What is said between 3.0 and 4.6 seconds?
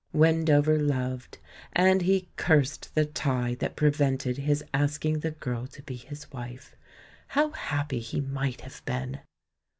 tie that prevented